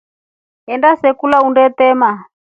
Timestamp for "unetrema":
1.47-2.11